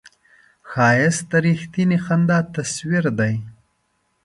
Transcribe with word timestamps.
ښایست 0.69 1.23
د 1.31 1.33
رښتینې 1.45 1.97
خندا 2.05 2.39
تصویر 2.55 3.05
دی 3.19 3.35